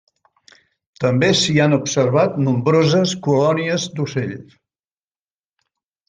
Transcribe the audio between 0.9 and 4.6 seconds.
També s'hi han observat nombroses colònies d'ocells.